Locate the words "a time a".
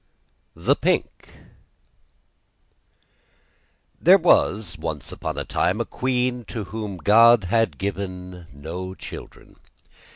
5.37-5.85